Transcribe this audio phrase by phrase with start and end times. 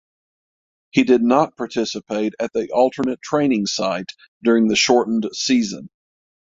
[0.89, 5.89] He did not participate at the alternate training site during the shortened season.